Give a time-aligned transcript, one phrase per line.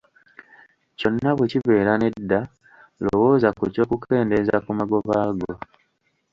[0.97, 2.39] Kyonna bwe kibeera nedda,
[3.03, 5.51] lowooza ku ky’okukendeeza ku magoba go.